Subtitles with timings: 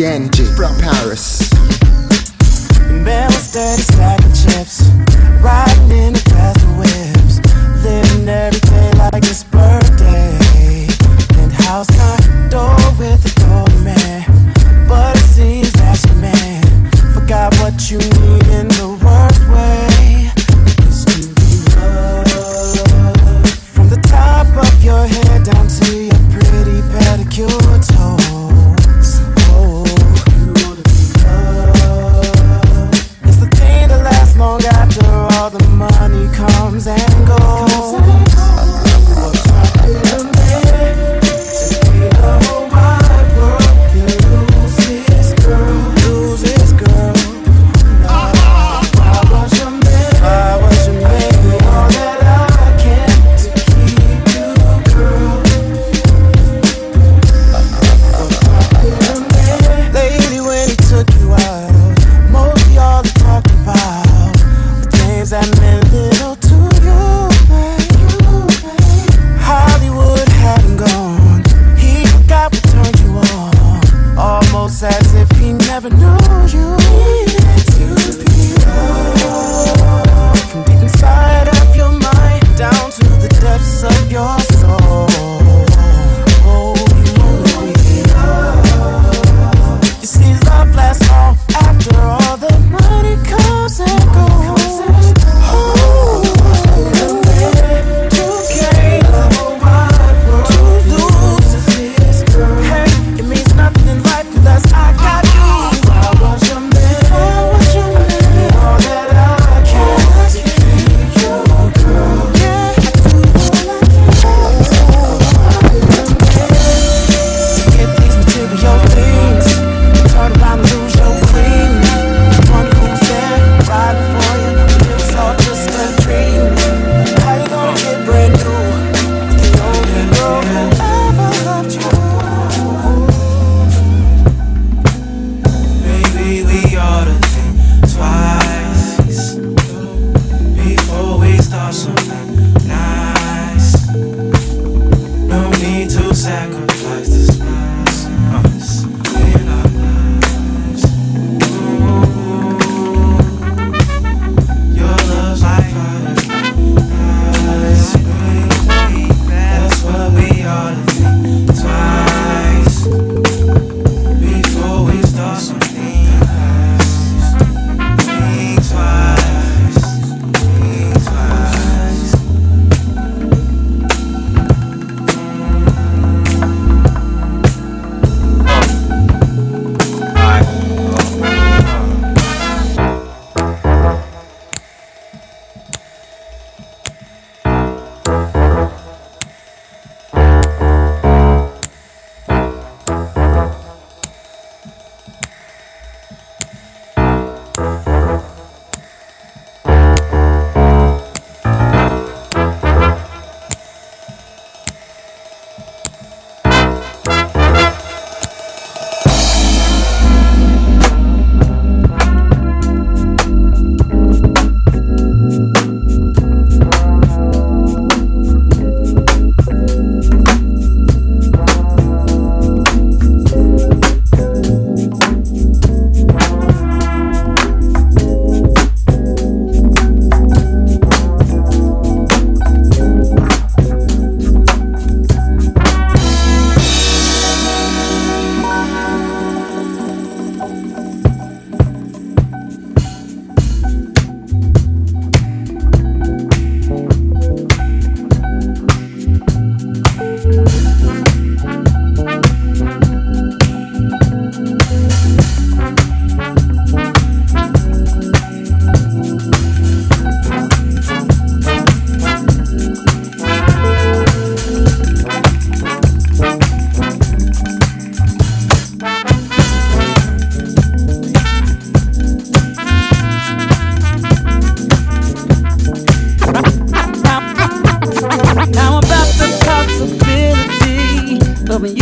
[0.00, 0.06] By
[0.56, 1.52] from Paris.
[3.04, 4.29] With steady stack of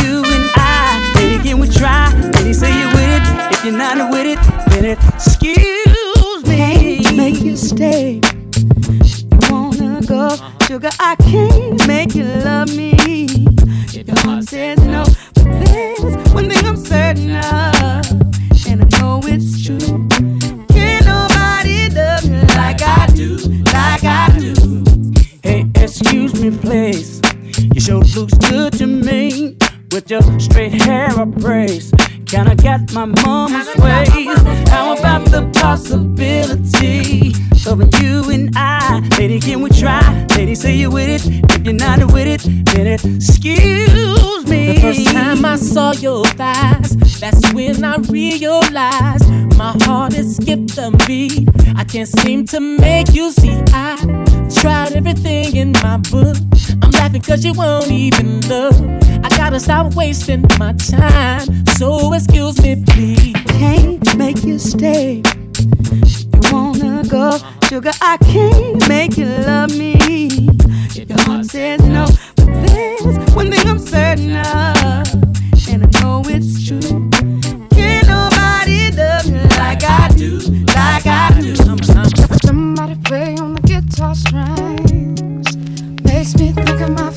[0.09, 1.13] you and I.
[1.15, 2.11] Baby, can we try?
[2.35, 3.23] Can you say you're with it?
[3.53, 4.41] If you're not with it,
[4.71, 6.57] then excuse me.
[6.57, 8.21] Can't make you stay.
[8.57, 10.91] You wanna go, sugar?
[10.99, 12.93] I can't make you love me.
[13.99, 18.11] If Your heart says no, but there's one thing I'm certain of,
[18.69, 20.09] and I know it's true.
[20.75, 23.37] Can't nobody love you like I do,
[23.77, 24.85] like I do.
[25.43, 27.21] Hey, excuse me, please.
[27.75, 29.58] You sure looks good to me
[29.93, 31.91] with your straight hair I praise.
[32.27, 34.39] Kinda got my mama's ways.
[34.69, 37.33] How about the possibility
[37.69, 39.01] of you and I?
[39.19, 40.27] Lady, can we try?
[40.37, 41.53] Lady, say you with it.
[41.53, 44.73] If you're not with it, then excuse me.
[44.73, 50.79] The first time I saw your thighs, that's when I realized my heart has skipped
[50.79, 51.49] a beat.
[51.77, 53.61] I can't seem to make you see.
[53.73, 53.97] I
[54.61, 56.37] tried everything in my book.
[56.83, 58.75] I'm laughing cause you won't even look.
[59.25, 61.67] I gotta stop wasting my time.
[61.77, 63.35] So excuse me, please.
[63.59, 65.23] Can't make you stay.
[66.51, 67.93] Wanna go, sugar?
[68.01, 69.97] I can't make you love me.
[70.95, 72.07] Your heart says no,
[72.37, 77.11] but there's one thing I'm certain of, and I know it's true.
[77.71, 80.39] Can't nobody love you like I do,
[80.75, 81.55] like I do.
[82.45, 85.57] Somebody play on the guitar strings
[86.05, 87.11] makes me think of my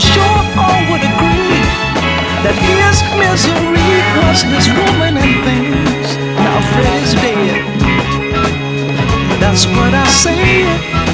[0.00, 1.60] Sure all would agree
[2.40, 6.16] that his misery was his woman and things.
[6.40, 7.60] Now Freddie's dead.
[9.40, 11.09] That's what I say.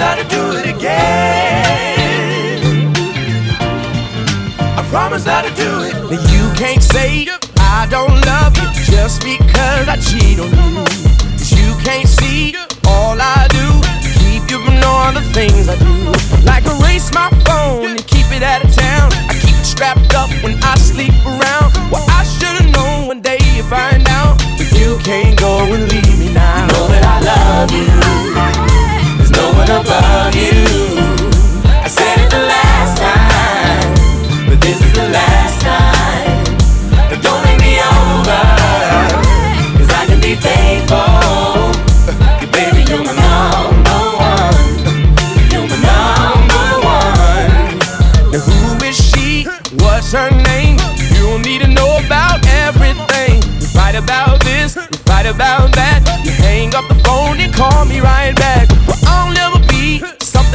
[0.00, 1.76] Not to do it again.
[4.80, 5.92] I promise not to do it.
[6.08, 7.28] But you can't say
[7.58, 8.64] I don't love you
[8.96, 10.88] just because I cheat on you.
[11.52, 12.56] you can't see
[12.88, 13.66] all I do.
[14.24, 15.92] Keep you from knowing the things I do.
[16.48, 19.12] Like erase my phone and keep it out of town.
[19.28, 21.76] I keep it strapped up when I sleep around.
[21.92, 24.40] Well, I should've known one day you find out.
[24.56, 26.64] But you can't go and leave me now.
[26.64, 28.89] You know that I love you.
[29.70, 30.66] Above you.
[31.80, 33.94] I said it the last time,
[34.48, 36.44] but this is the last time.
[37.08, 38.42] But don't make me over,
[39.78, 41.70] cause I can be faithful.
[42.50, 44.58] Baby, you're my number one.
[45.54, 47.78] You're my number one.
[48.32, 49.46] Now who is she?
[49.84, 50.78] What's her name?
[50.98, 53.40] You don't need to know about everything.
[53.60, 56.02] We fight about this, we fight about that.
[56.24, 58.68] You hang up the phone and call me right back.
[58.86, 59.30] Well, I'll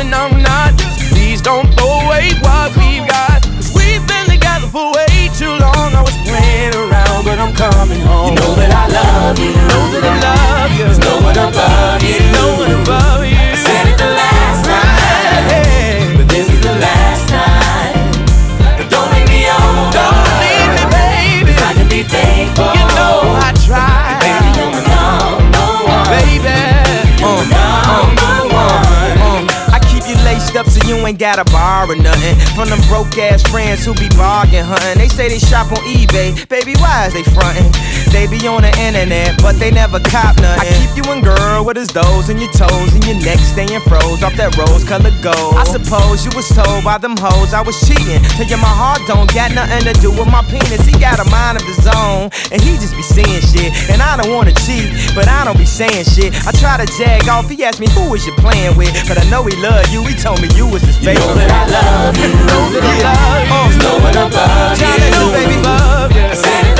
[0.06, 0.78] something I'm not.
[1.10, 3.42] Please don't throw away what we've got.
[3.56, 5.94] Cause we've been together for way too long.
[5.94, 8.34] I was playing around, but I'm coming home.
[8.34, 9.52] You know that I love you.
[9.52, 10.86] Know that I love you.
[10.86, 12.20] There's no one above you.
[12.34, 12.85] No one
[31.06, 34.98] ain't gotta borrow nothing from them broke ass friends who be bargain hunting.
[34.98, 36.74] They say they shop on eBay, baby.
[36.82, 37.70] Why is they frontin'?
[38.10, 40.66] They be on the internet, but they never cop nothing.
[40.66, 43.82] I keep you in girl with his those and your toes and your neck staying
[43.86, 45.60] froze off that rose colored gold.
[45.60, 48.24] I suppose you was told by them hoes I was cheating.
[48.40, 50.88] Tell you my heart don't got nothing to do with my penis.
[50.88, 53.70] He got a mind of his own, and he just be seeing shit.
[53.92, 56.34] And I don't wanna cheat, but I don't be saying shit.
[56.48, 57.52] I try to jag off.
[57.52, 60.02] He asked me who was you playing with, but I know he love you.
[60.08, 61.20] He told me you was his favorite.
[61.20, 62.30] You know that I love you.
[62.48, 63.80] know that I love you.
[63.80, 64.86] Uh, no one above you.
[64.86, 66.22] Tryna do, baby, love you.
[66.22, 66.75] I said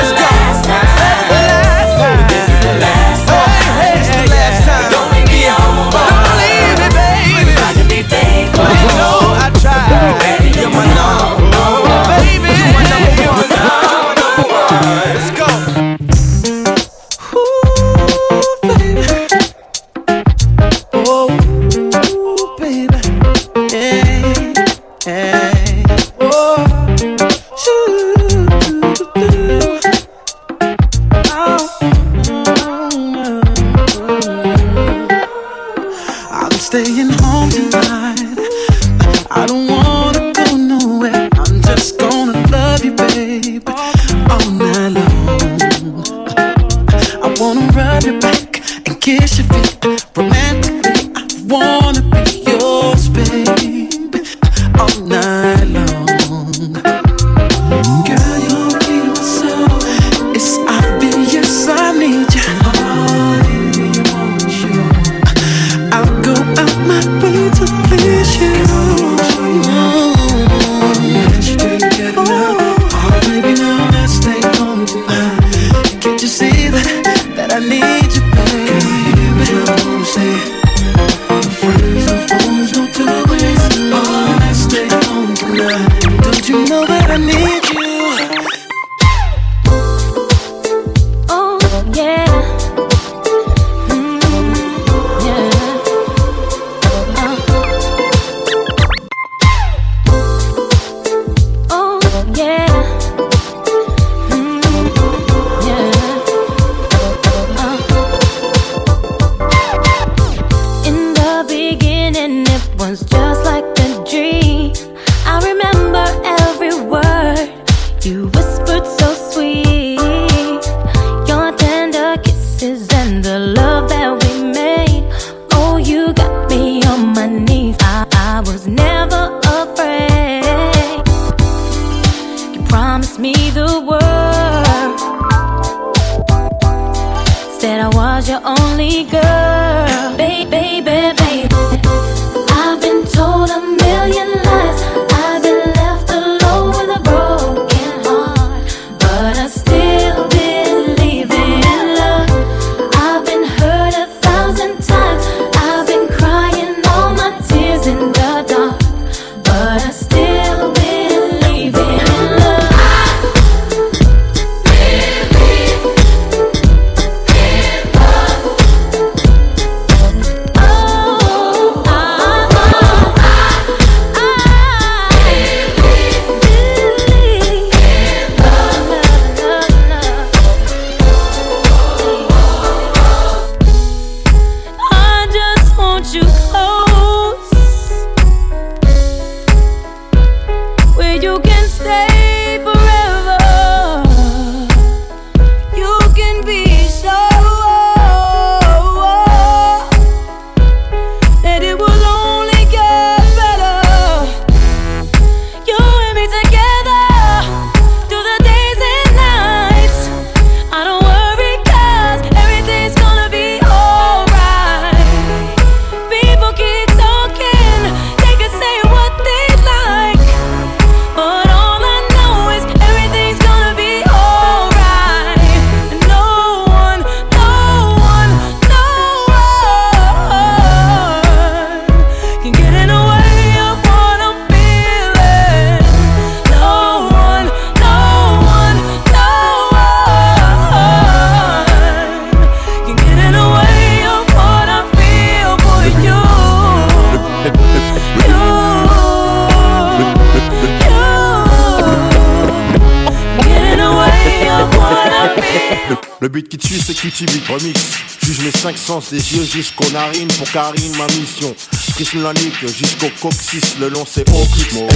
[259.10, 261.54] des yeux jusqu'aux narines pour Karine ma mission.
[261.92, 264.88] Frisson la nuque jusqu'au coccyx Le long c'est O, M-O,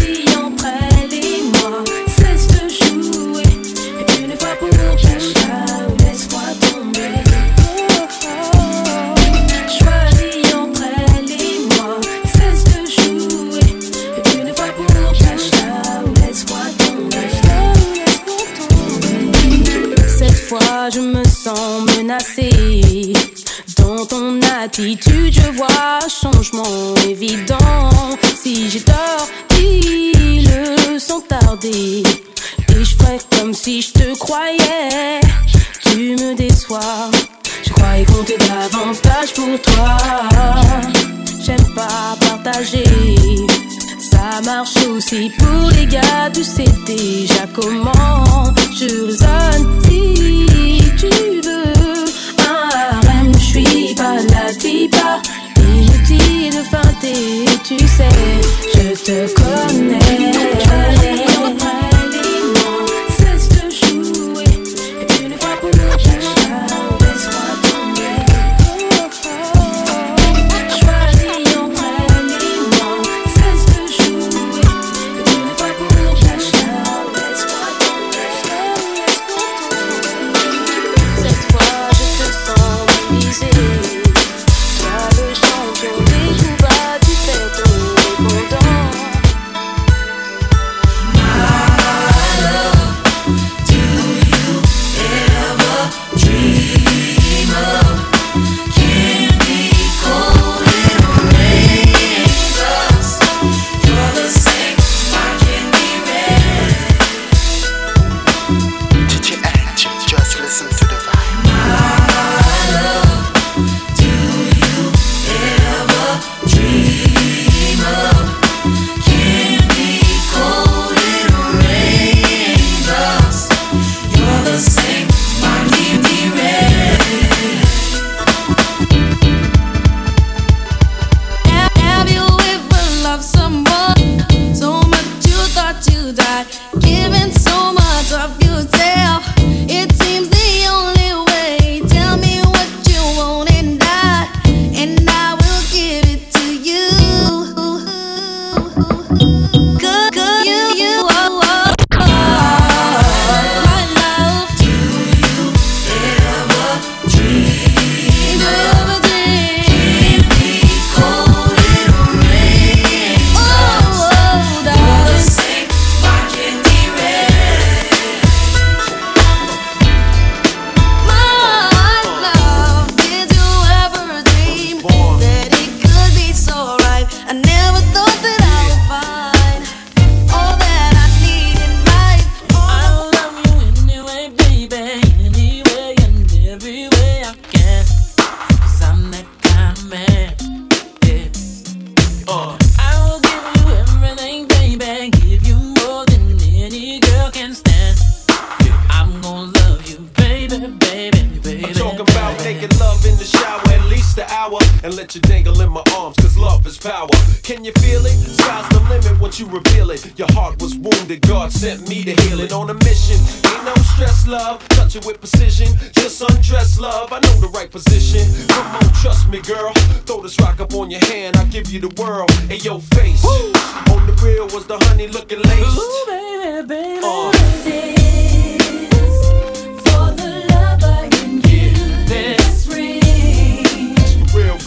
[204.84, 207.08] and let you dangle in my arms, cause love is power.
[207.42, 208.12] Can you feel it?
[208.12, 210.18] Sky's the limit once you reveal it.
[210.18, 213.18] Your heart was wounded, God sent me to heal it on a mission.
[213.50, 215.68] Ain't no stress, love, touch it with precision.
[215.92, 218.24] Just undress, love, I know the right position.
[218.48, 219.72] Come on, trust me, girl.
[220.06, 223.22] Throw this rock up on your hand, I give you the world and your face.
[223.24, 223.52] Woo!
[223.92, 225.78] On the real was the honey looking laced.
[225.78, 227.00] Ooh, baby, baby.
[227.02, 228.37] Uh.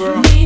[0.01, 0.40] girl.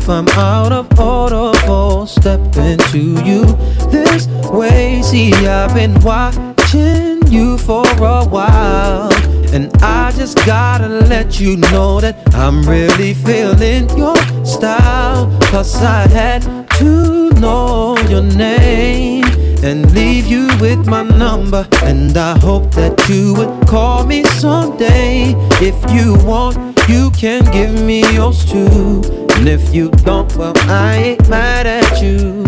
[0.00, 3.44] If I'm out of order for stepping to you
[3.90, 5.02] this way.
[5.02, 9.12] See, I've been watching you for a while.
[9.52, 15.26] And I just gotta let you know that I'm really feeling your style.
[15.50, 16.42] Cause I had
[16.78, 19.24] to know your name
[19.62, 21.66] and leave you with my number.
[21.82, 25.34] And I hope that you would call me someday.
[25.60, 26.56] If you want,
[26.88, 29.29] you can give me yours too.
[29.40, 32.44] And if you don't, well, I ain't mad at you.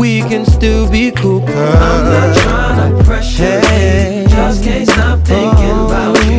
[0.00, 1.42] We can still be cool.
[1.46, 4.22] I'm not trying to pressure hey.
[4.22, 4.28] you.
[4.30, 6.32] Just can't stop thinking about you.
[6.32, 6.35] You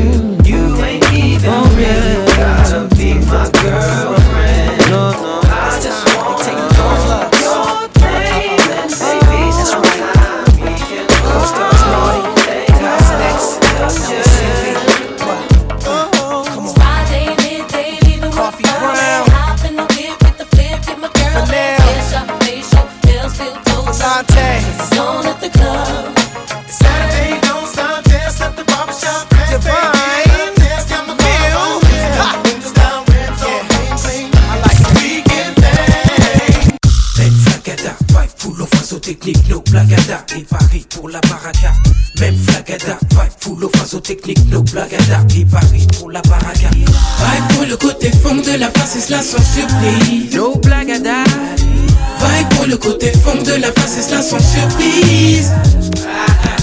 [44.07, 48.71] technique, no blagada Et Paris pour la baraka Vibe pour le côté fond de la
[48.71, 50.33] face et cela sans surprise.
[50.33, 55.51] No blagada Vibe pour le côté fond de la face et cela sans surprise.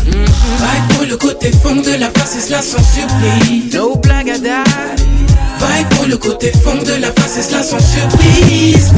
[0.07, 3.75] Vibe pour le côté fond de la face et cela sans surprise.
[3.75, 4.65] No blagada
[5.61, 8.91] Vibe pour le côté fond de la face et cela sans surprise.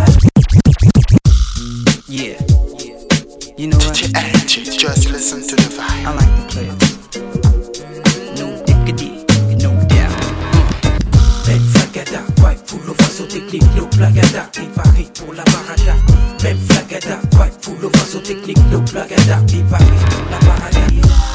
[2.08, 2.36] Yeah.
[3.58, 3.94] You know what?
[3.94, 6.35] Just listen to the vibe.
[13.96, 15.94] Blagada Et Paris pour la baraka
[16.42, 20.86] Même flagada, vibe full of façon technique, no blagada Et Paris pour la baraka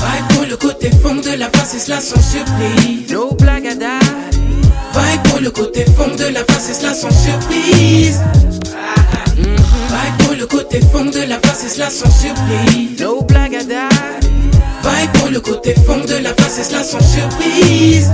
[0.02, 3.12] Vibe pour le côté fond de la face et cela sans surprise.
[3.12, 4.00] No blagada
[4.94, 8.20] Vibe pour le côté fond de la face et cela sans surprise.
[9.38, 13.00] Vibe pour le côté fond de la face et cela sans surprise.
[13.00, 13.90] No blagada
[14.84, 18.10] Vibe pour le côté fond de la face et cela sans surprise.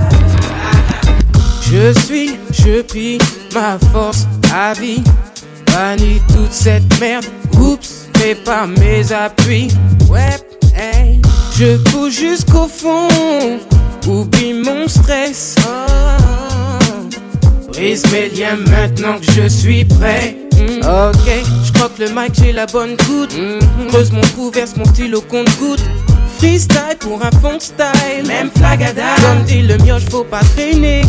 [1.70, 3.18] Je suis, je prie
[3.54, 5.02] ma force à vie.
[5.72, 7.24] Bannis toute cette merde.
[7.60, 9.68] Oups, mais pas mes appuis.
[10.08, 10.36] Ouais,
[10.74, 11.20] hey.
[11.58, 13.08] Je pousse jusqu'au fond.
[14.06, 15.56] Oublie mon stress.
[15.66, 17.08] Oh.
[17.72, 20.36] Brise mes liens maintenant que je suis prêt.
[20.54, 20.80] Mm.
[20.80, 21.30] Ok,
[21.64, 23.36] je crois que le mic j'ai la bonne goutte.
[23.88, 25.84] Creuse mon trou, verse mon stylo compte goutte.
[26.38, 29.14] Freestyle pour un fond style, même flagada.
[29.20, 31.02] Comme dit le mioche, faut pas traîner.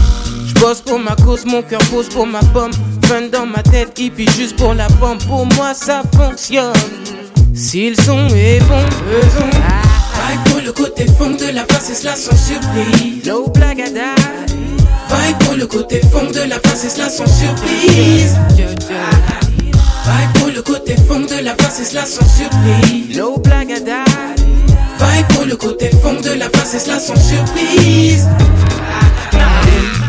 [0.60, 2.72] J'bosse pour ma cause, mon cœur pose pour ma pomme.
[3.06, 5.18] Fun dans ma tête, hippie juste pour la pomme.
[5.20, 6.74] Pour moi, ça fonctionne.
[7.56, 9.50] Si le son est bon, faisons.
[9.52, 13.26] Vibe pour le côté fond de la face et cela sans surprise.
[13.26, 14.16] No blagada.
[15.10, 18.38] Vibe pour le côté fond de la face et cela sans surprise.
[18.58, 23.18] Vibe pour le côté fond de la face et cela sans surprise.
[23.18, 24.04] No blagada.
[25.00, 28.28] Vibe pour le côté fond de la face et cela sans surprise.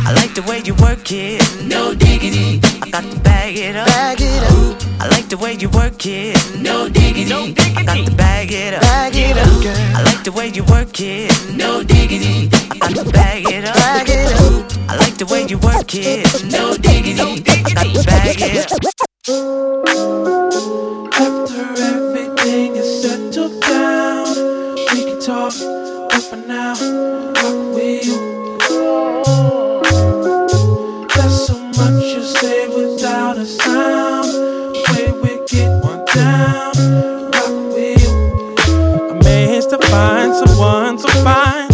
[0.07, 1.43] I like the way you work it.
[1.65, 2.61] No diggity.
[2.83, 3.87] I got to bag it up.
[3.87, 4.77] Bag it up.
[5.01, 6.37] I like the way you work it.
[6.59, 7.55] No diggity.
[7.77, 8.83] I got to bag it up.
[8.83, 9.77] Bag it up, girl.
[9.97, 11.31] I like the way you work it.
[11.55, 12.49] No diggity.
[12.71, 13.75] I got to bag it up.
[13.75, 14.91] Bag it up.
[14.91, 16.45] I like the way you work it.
[16.51, 17.43] No diggity.
[17.67, 18.81] I got to bag it up.
[21.13, 24.35] After everything is settled down,
[24.95, 25.55] we can talk.
[26.11, 26.75] But for now,
[27.35, 29.70] rock with you.
[31.91, 34.31] You say without a sound.
[34.91, 35.71] Way we get
[36.15, 36.73] down,
[37.35, 38.05] rock with
[39.67, 40.99] to find someone.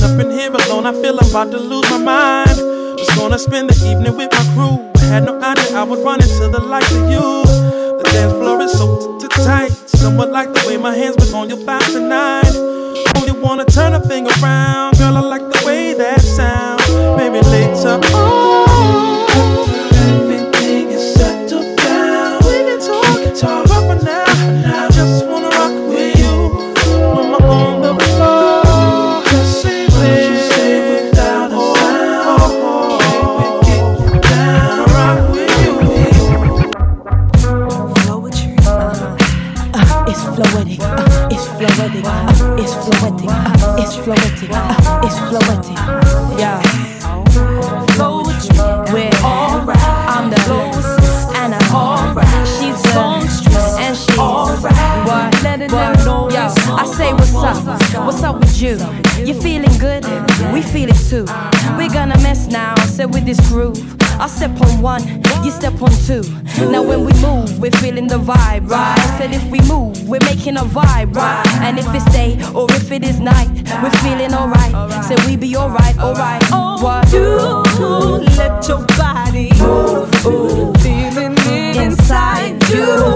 [0.02, 2.58] Up in here alone, I feel about to lose my mind.
[2.98, 4.78] Was gonna spend the evening with my crew.
[5.10, 6.60] Had no idea I would run into the
[6.92, 7.44] of you.
[7.98, 9.72] The dance floor is so tight.
[10.36, 11.58] Like the way my hands on your
[11.92, 12.54] tonight.
[13.16, 15.16] Only wanna turn a thing around, girl.
[15.16, 16.86] I like the way that sounds.
[17.16, 19.15] Maybe later on.
[40.36, 40.80] floetic,
[41.32, 42.04] it's floetic,
[42.60, 43.30] it's floetic,
[43.80, 44.50] it's floetic,
[45.02, 45.76] it's floetic.
[46.38, 46.60] Yeah.
[48.92, 49.78] We're alright.
[49.80, 52.46] I'm the lowest and I'm alright.
[52.46, 55.06] She's the songstress and she's alright.
[55.06, 55.42] What?
[55.42, 56.28] Letting them know.
[56.30, 58.04] Yo, I say what's up?
[58.04, 58.78] What's up with you?
[59.24, 60.04] You feeling good?
[60.52, 61.24] We feel it too.
[61.78, 62.74] We're gonna mess now.
[62.84, 63.78] Sit with this groove.
[64.20, 65.02] I step on one,
[65.44, 66.22] you step on two.
[66.58, 68.98] Now when we move, we're feeling the vibe, right?
[69.18, 71.46] Said if we move, we're making a vibe, right?
[71.60, 73.48] And if it's day or if it is night,
[73.82, 75.04] we're feeling alright.
[75.04, 76.42] So we be alright, alright.
[76.50, 77.12] What?
[77.12, 80.10] You let your body move,
[80.82, 83.15] feeling it Inside you,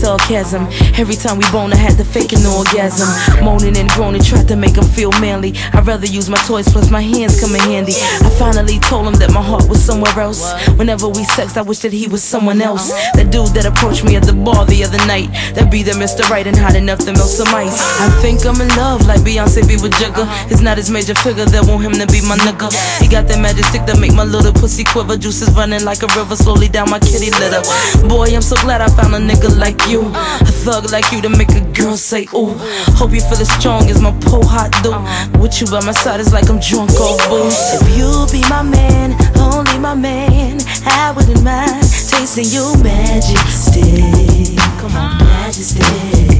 [0.00, 0.66] sarcasm.
[0.96, 3.08] Every time we bone, I had to fake an orgasm.
[3.44, 5.52] Moaning and groaning, tried to make him feel manly.
[5.74, 7.92] I'd rather use my toys, plus my hands come in handy.
[7.96, 10.40] I finally told him that my heart was somewhere else.
[10.78, 12.88] Whenever we sexed, I wish that he was someone else.
[13.14, 16.28] That dude that approached me at the bar the other night, that be the Mr.
[16.30, 17.78] Right and hot enough to melt some ice.
[18.00, 20.24] I think I'm in love, like Beyonce be with Jigga.
[20.50, 22.72] It's not his major figure that want him to be my nigga.
[23.02, 25.16] He got that magic stick that make my little pussy quiver.
[25.16, 27.60] Juices running like a river slowly down my kitty litter.
[28.08, 29.89] Boy, I'm so glad I found a nigga like you.
[29.90, 32.54] A thug like you to make a girl say, ooh.
[32.94, 34.94] Hope you feel as strong as my po hot do.
[35.40, 37.58] With you by my side, it's like I'm drunk off booze.
[37.74, 44.62] If you be my man, only my man, I wouldn't mind tasting your magic stick.
[44.78, 46.38] Come on, magic stick.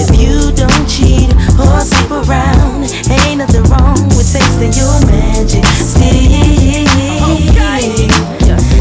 [0.00, 1.28] If you don't cheat
[1.60, 6.88] or sleep around, ain't nothing wrong with tasting your magic stick.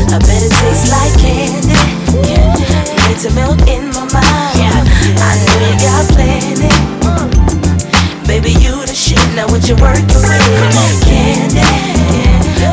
[0.07, 1.00] I bet it tastes like candy.
[1.00, 1.00] Made
[3.21, 4.17] to melt in my mouth.
[4.17, 6.73] I know you got plenty.
[8.25, 9.21] Baby, you the shit.
[9.35, 11.05] Now what you working with?
[11.05, 11.61] Candy.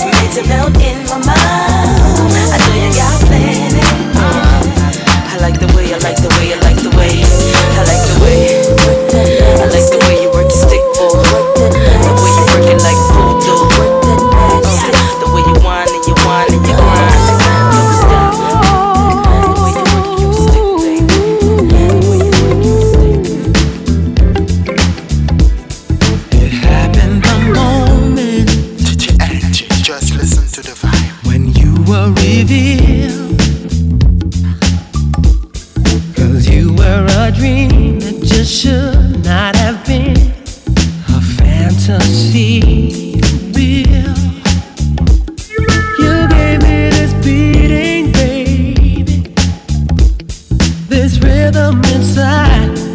[0.09, 2.32] Made to melt in my mouth.
[2.49, 3.84] I know you got plenty.
[4.16, 4.64] Uh-huh.
[5.28, 6.38] I like the way, I like the way,
[51.29, 52.88] rhythm inside.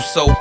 [0.00, 0.31] So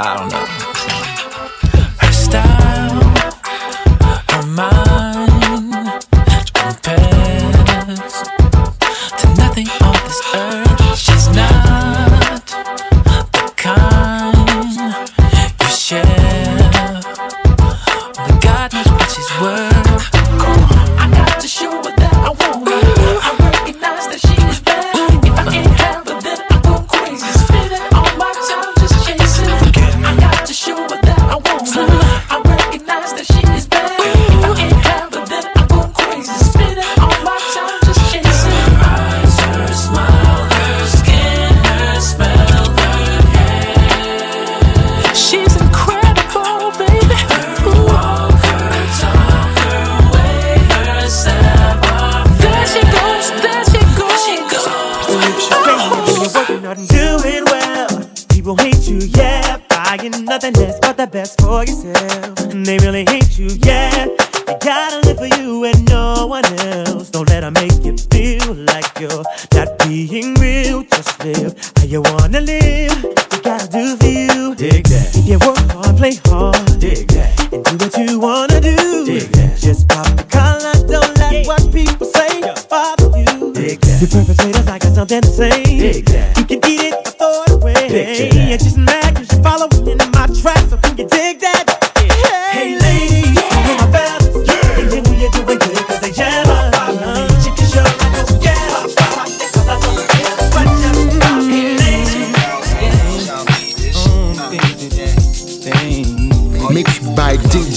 [0.00, 0.39] I don't know.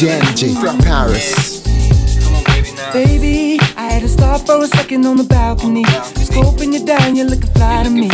[0.04, 1.64] From Paris.
[2.92, 5.86] Baby, I had to stop for a second on the balcony.
[6.28, 8.10] Scoping you down, you're looking fly to me.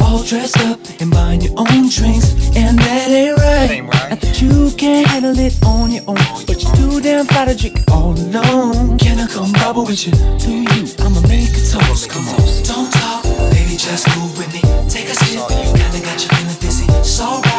[0.00, 3.82] All dressed up and buying your own drinks, and that ain't right.
[4.10, 7.56] Not that you can't handle it on your own, but you're too damn fly to
[7.56, 8.96] drink all alone.
[8.98, 10.12] Can I come bubble with you?
[10.12, 12.10] To you, I'ma make a toast.
[12.10, 14.60] Come on, don't talk, baby, just move with me.
[14.88, 16.86] Take a sip, kinda got you feeling dizzy.
[16.94, 17.53] It's alright.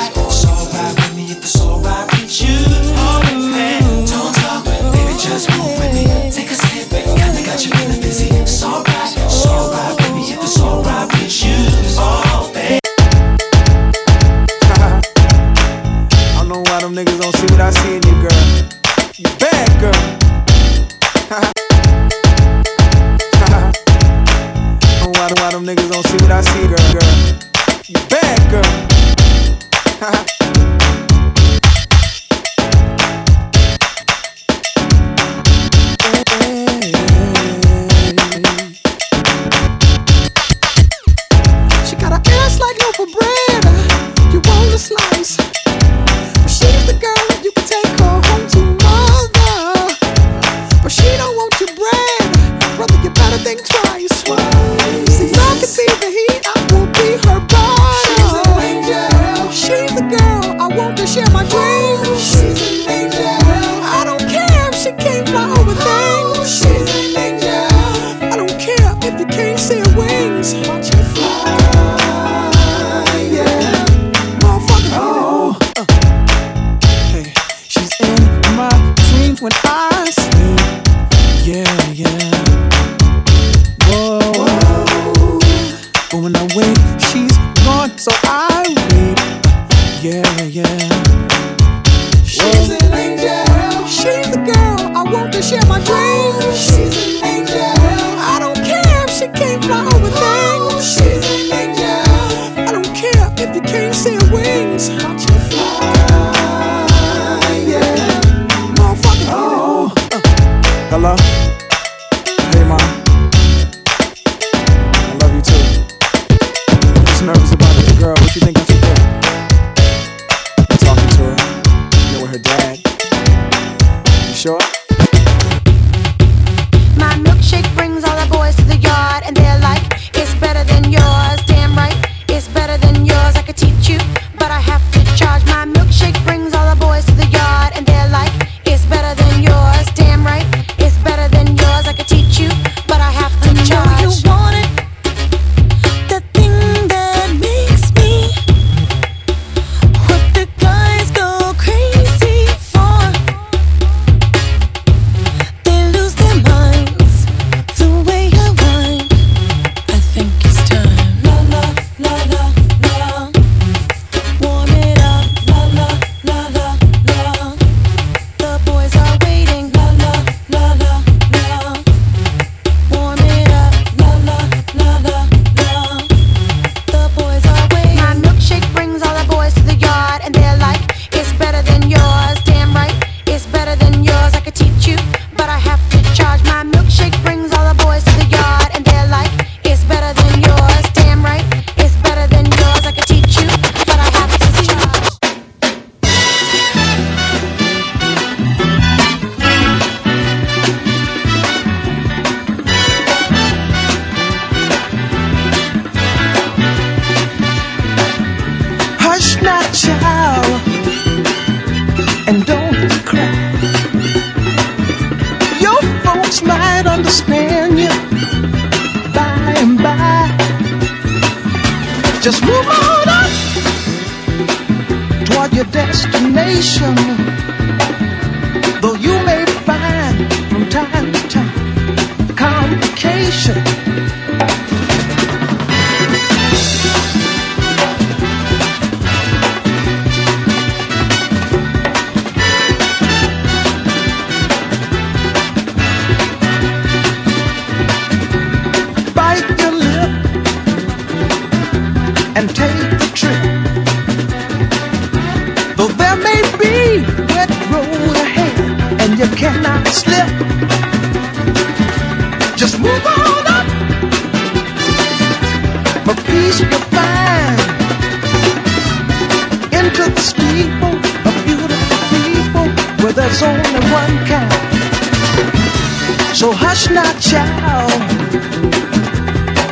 [276.76, 278.02] hush now, child,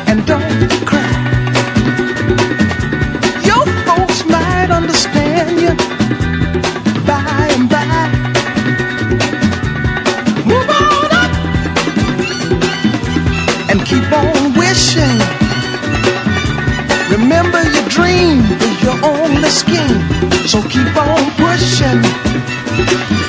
[0.08, 1.16] and don't cry.
[3.44, 5.74] Your folks might understand you
[7.06, 8.08] by and by.
[10.50, 11.32] Move on up
[13.70, 15.18] and keep on wishing.
[17.10, 20.00] Remember your dream is your only scheme,
[20.46, 23.23] so keep on pushing.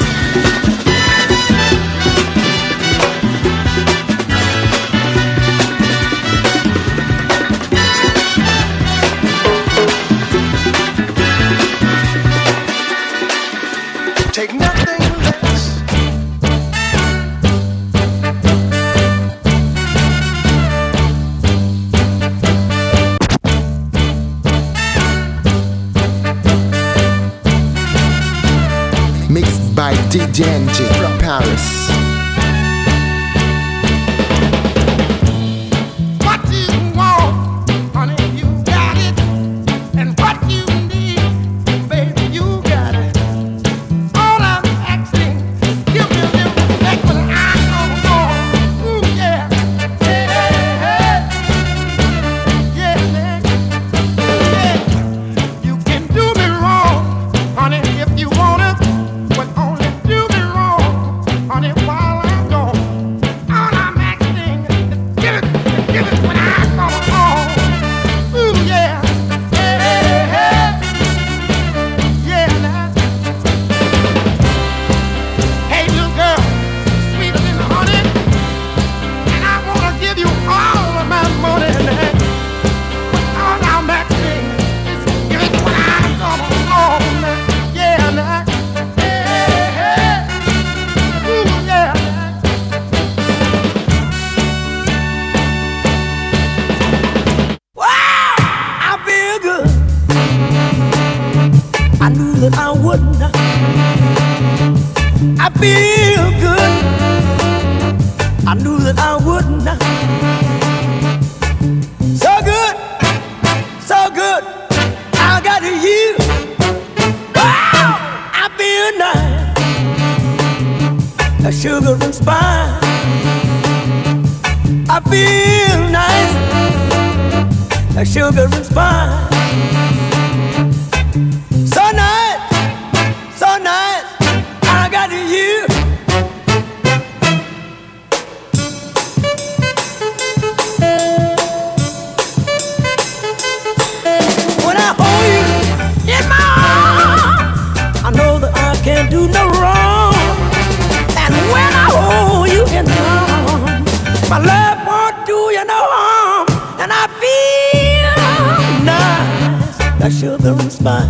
[160.58, 161.02] comes by.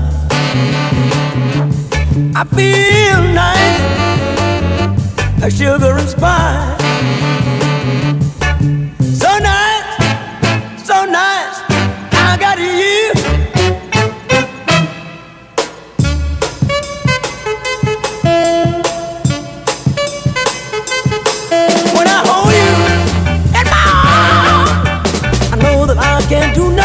[2.36, 3.82] I feel nice,
[5.42, 6.82] like sugar and spice.
[9.20, 9.86] So nice,
[10.86, 11.58] so nice,
[12.12, 13.14] I got you.
[21.96, 22.74] When I hold you
[23.60, 24.72] in my arms,
[25.52, 26.85] I know that I can't do nothing.